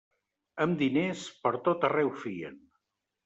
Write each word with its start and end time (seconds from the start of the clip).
Amb 0.63 0.79
diners, 0.79 1.21
pertot 1.43 1.87
arreu 1.91 2.11
fien. 2.25 2.57